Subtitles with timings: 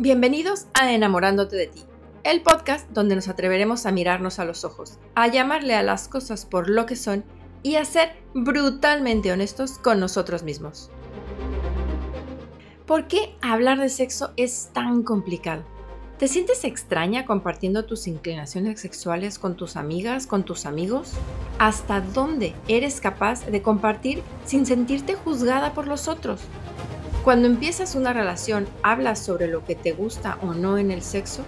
[0.00, 1.82] Bienvenidos a Enamorándote de ti,
[2.22, 6.46] el podcast donde nos atreveremos a mirarnos a los ojos, a llamarle a las cosas
[6.46, 7.24] por lo que son
[7.64, 10.92] y a ser brutalmente honestos con nosotros mismos.
[12.86, 15.64] ¿Por qué hablar de sexo es tan complicado?
[16.16, 21.14] ¿Te sientes extraña compartiendo tus inclinaciones sexuales con tus amigas, con tus amigos?
[21.58, 26.40] ¿Hasta dónde eres capaz de compartir sin sentirte juzgada por los otros?
[27.28, 31.44] Cuando empiezas una relación, ¿hablas sobre lo que te gusta o no en el sexo?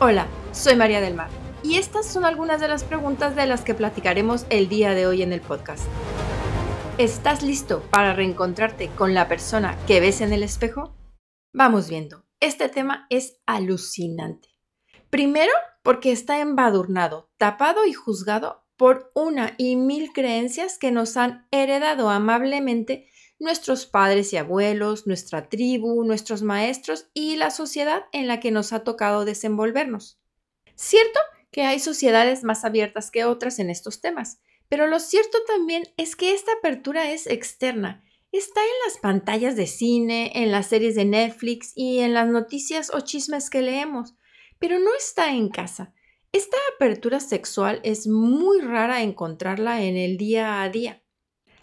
[0.00, 1.28] Hola, soy María del Mar
[1.62, 5.20] y estas son algunas de las preguntas de las que platicaremos el día de hoy
[5.20, 5.84] en el podcast.
[6.96, 10.96] ¿Estás listo para reencontrarte con la persona que ves en el espejo?
[11.52, 12.24] Vamos viendo.
[12.40, 14.48] Este tema es alucinante.
[15.10, 15.52] Primero,
[15.82, 22.10] porque está embadurnado, tapado y juzgado por una y mil creencias que nos han heredado
[22.10, 23.06] amablemente
[23.38, 28.72] nuestros padres y abuelos, nuestra tribu, nuestros maestros y la sociedad en la que nos
[28.72, 30.18] ha tocado desenvolvernos.
[30.74, 31.20] Cierto
[31.52, 36.16] que hay sociedades más abiertas que otras en estos temas, pero lo cierto también es
[36.16, 41.04] que esta apertura es externa está en las pantallas de cine, en las series de
[41.04, 44.16] Netflix y en las noticias o chismes que leemos,
[44.58, 45.94] pero no está en casa.
[46.32, 51.02] Esta apertura sexual es muy rara encontrarla en el día a día.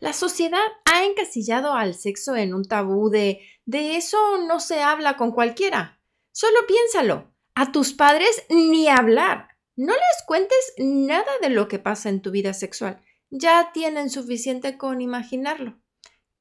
[0.00, 5.16] La sociedad ha encasillado al sexo en un tabú de de eso no se habla
[5.16, 6.00] con cualquiera.
[6.30, 7.32] Solo piénsalo.
[7.54, 9.48] A tus padres ni hablar.
[9.74, 13.00] No les cuentes nada de lo que pasa en tu vida sexual.
[13.30, 15.80] Ya tienen suficiente con imaginarlo.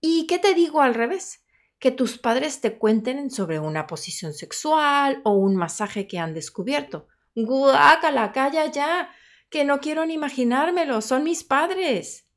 [0.02, 1.44] ¿Y qué te digo al revés?
[1.80, 7.08] Que tus padres te cuenten sobre una posición sexual o un masaje que han descubierto.
[7.36, 9.09] Guácala, calla ya,
[9.50, 12.28] que no quiero ni imaginármelo, son mis padres.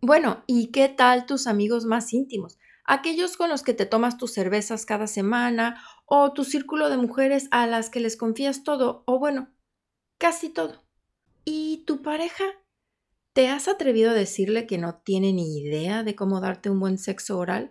[0.00, 2.58] Bueno, ¿y qué tal tus amigos más íntimos?
[2.84, 7.48] Aquellos con los que te tomas tus cervezas cada semana o tu círculo de mujeres
[7.50, 9.50] a las que les confías todo o bueno,
[10.16, 10.82] casi todo.
[11.44, 12.44] ¿Y tu pareja?
[13.34, 16.96] ¿Te has atrevido a decirle que no tiene ni idea de cómo darte un buen
[16.96, 17.70] sexo oral?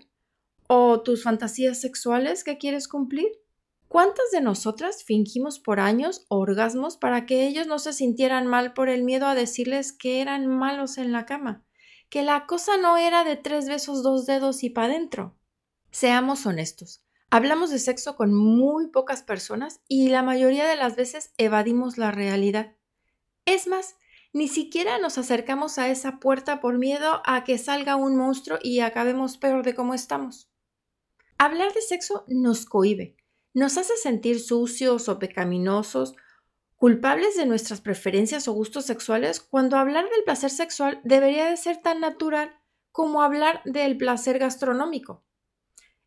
[0.68, 3.28] ¿O tus fantasías sexuales que quieres cumplir?
[3.88, 8.90] ¿Cuántas de nosotras fingimos por años orgasmos para que ellos no se sintieran mal por
[8.90, 11.66] el miedo a decirles que eran malos en la cama?
[12.10, 15.38] Que la cosa no era de tres besos, dos dedos y pa' dentro.
[15.92, 17.04] Seamos honestos.
[17.30, 22.12] Hablamos de sexo con muy pocas personas y la mayoría de las veces evadimos la
[22.12, 22.76] realidad.
[23.46, 23.96] Es más,
[24.32, 28.80] ni siquiera nos acercamos a esa puerta por miedo a que salga un monstruo y
[28.80, 30.50] acabemos peor de cómo estamos.
[31.38, 33.17] Hablar de sexo nos cohibe,
[33.58, 36.16] nos hace sentir sucios o pecaminosos,
[36.76, 41.78] culpables de nuestras preferencias o gustos sexuales, cuando hablar del placer sexual debería de ser
[41.78, 42.56] tan natural
[42.92, 45.26] como hablar del placer gastronómico.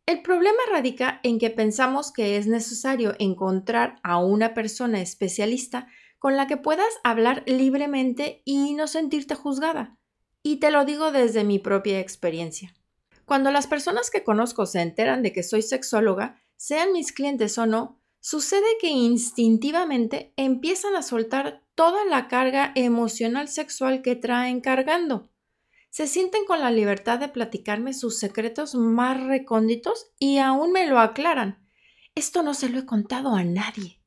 [0.07, 5.89] El problema radica en que pensamos que es necesario encontrar a una persona especialista
[6.21, 9.99] con la que puedas hablar libremente y no sentirte juzgada.
[10.45, 12.77] Y te lo digo desde mi propia experiencia.
[13.25, 17.65] Cuando las personas que conozco se enteran de que soy sexóloga, sean mis clientes o
[17.65, 25.31] no, sucede que instintivamente empiezan a soltar toda la carga emocional sexual que traen cargando.
[25.89, 31.01] Se sienten con la libertad de platicarme sus secretos más recónditos y aún me lo
[31.01, 31.67] aclaran.
[32.15, 34.03] Esto no se lo he contado a nadie.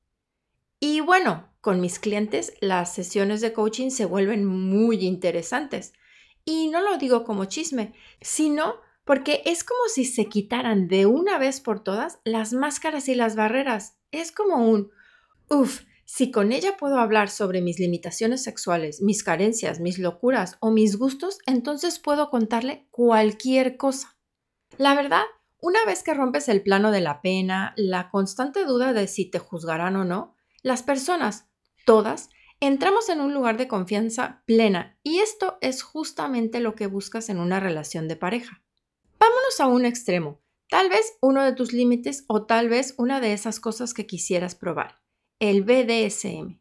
[0.80, 5.94] Y bueno, con mis clientes las sesiones de coaching se vuelven muy interesantes.
[6.46, 8.75] Y no lo digo como chisme, sino
[9.06, 13.36] porque es como si se quitaran de una vez por todas las máscaras y las
[13.36, 13.97] barreras.
[14.12, 14.91] Es como un,
[15.50, 20.72] uff, si con ella puedo hablar sobre mis limitaciones sexuales, mis carencias, mis locuras o
[20.72, 24.16] mis gustos, entonces puedo contarle cualquier cosa.
[24.78, 25.24] La verdad,
[25.59, 29.40] una vez que rompes el plano de la pena, la constante duda de si te
[29.40, 31.47] juzgarán o no, las personas,
[31.85, 37.30] todas, entramos en un lugar de confianza plena y esto es justamente lo que buscas
[37.30, 38.62] en una relación de pareja.
[39.23, 43.31] Vámonos a un extremo, tal vez uno de tus límites o tal vez una de
[43.31, 44.99] esas cosas que quisieras probar,
[45.40, 46.59] el BDSM.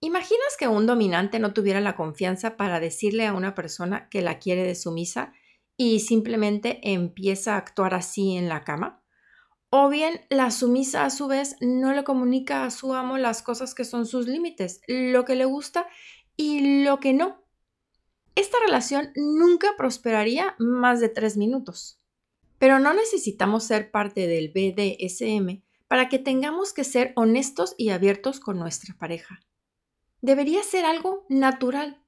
[0.00, 4.38] ¿Imaginas que un dominante no tuviera la confianza para decirle a una persona que la
[4.38, 5.32] quiere de sumisa
[5.78, 9.02] y simplemente empieza a actuar así en la cama?
[9.70, 13.74] O bien la sumisa a su vez no le comunica a su amo las cosas
[13.74, 15.88] que son sus límites, lo que le gusta
[16.36, 17.47] y lo que no.
[18.38, 22.00] Esta relación nunca prosperaría más de tres minutos.
[22.60, 28.38] Pero no necesitamos ser parte del BDSM para que tengamos que ser honestos y abiertos
[28.38, 29.40] con nuestra pareja.
[30.20, 32.00] Debería ser algo natural.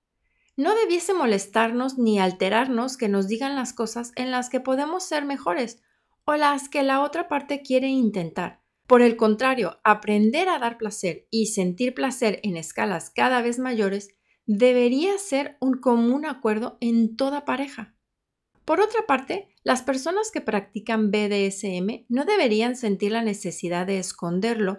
[0.57, 5.25] No debiese molestarnos ni alterarnos que nos digan las cosas en las que podemos ser
[5.25, 5.83] mejores
[6.27, 8.63] o las que la otra parte quiere intentar.
[8.87, 14.15] Por el contrario, aprender a dar placer y sentir placer en escalas cada vez mayores
[14.47, 17.95] debería ser un común acuerdo en toda pareja.
[18.65, 24.79] Por otra parte, las personas que practican BDSM no deberían sentir la necesidad de esconderlo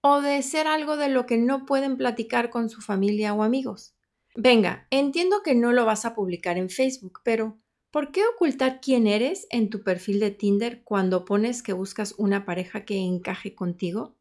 [0.00, 3.94] o de ser algo de lo que no pueden platicar con su familia o amigos.
[4.36, 7.58] Venga, entiendo que no lo vas a publicar en Facebook, pero
[7.90, 12.44] ¿por qué ocultar quién eres en tu perfil de Tinder cuando pones que buscas una
[12.44, 14.16] pareja que encaje contigo?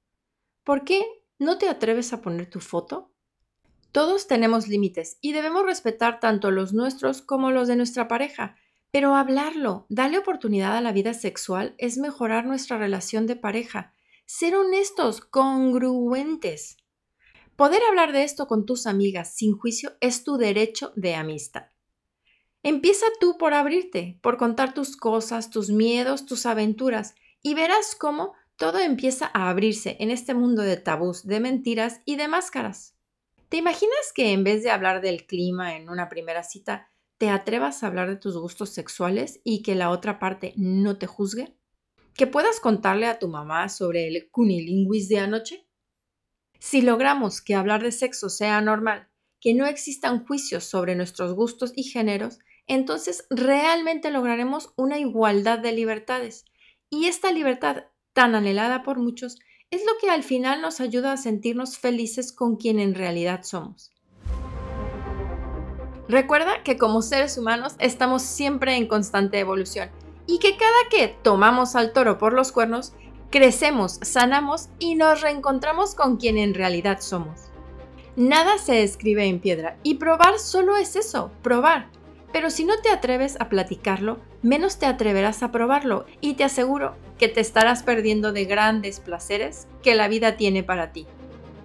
[0.64, 1.04] ¿Por qué
[1.40, 3.13] no te atreves a poner tu foto?
[3.94, 8.58] Todos tenemos límites y debemos respetar tanto los nuestros como los de nuestra pareja,
[8.90, 13.94] pero hablarlo, darle oportunidad a la vida sexual es mejorar nuestra relación de pareja
[14.26, 16.78] ser honestos, congruentes.
[17.56, 21.68] Poder hablar de esto con tus amigas sin juicio es tu derecho de amistad.
[22.64, 27.14] Empieza tú por abrirte, por contar tus cosas, tus miedos, tus aventuras,
[27.44, 32.16] y verás cómo todo empieza a abrirse en este mundo de tabús, de mentiras y
[32.16, 32.96] de máscaras.
[33.54, 36.90] ¿Te imaginas que en vez de hablar del clima en una primera cita,
[37.20, 41.06] te atrevas a hablar de tus gustos sexuales y que la otra parte no te
[41.06, 41.56] juzgue?
[42.16, 45.68] que puedas contarle a tu mamá sobre el cunilinguis de anoche?
[46.58, 49.08] Si logramos que hablar de sexo sea normal,
[49.40, 55.74] que no existan juicios sobre nuestros gustos y géneros, entonces realmente lograremos una igualdad de
[55.74, 56.46] libertades.
[56.90, 57.84] Y esta libertad,
[58.14, 59.38] tan anhelada por muchos,
[59.74, 63.92] es lo que al final nos ayuda a sentirnos felices con quien en realidad somos.
[66.08, 69.90] Recuerda que como seres humanos estamos siempre en constante evolución
[70.28, 72.94] y que cada que tomamos al toro por los cuernos,
[73.32, 77.50] crecemos, sanamos y nos reencontramos con quien en realidad somos.
[78.16, 81.90] Nada se escribe en piedra y probar solo es eso, probar.
[82.32, 86.96] Pero si no te atreves a platicarlo, menos te atreverás a probarlo y te aseguro
[87.18, 91.08] que te estarás perdiendo de grandes placeres que la vida tiene para ti.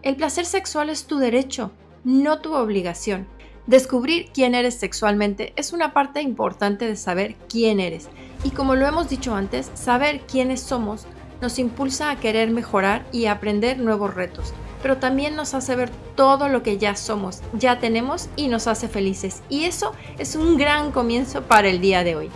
[0.03, 1.73] El placer sexual es tu derecho,
[2.05, 3.27] no tu obligación.
[3.67, 8.09] Descubrir quién eres sexualmente es una parte importante de saber quién eres
[8.45, 11.07] y como lo hemos dicho antes, saber quiénes somos
[11.41, 14.53] nos impulsa a querer mejorar y aprender nuevos retos,
[14.83, 18.89] pero también nos hace ver todo lo que ya somos, ya tenemos y nos hace
[18.89, 19.43] felices.
[19.49, 22.31] Y eso es un gran comienzo para el día de hoy.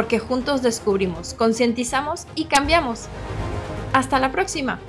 [0.00, 3.02] Porque juntos descubrimos, concientizamos y cambiamos.
[3.92, 4.80] Hasta la próxima.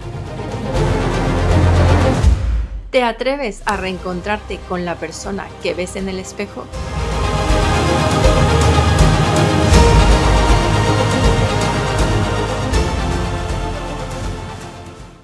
[2.92, 6.64] ¿Te atreves a reencontrarte con la persona que ves en el espejo?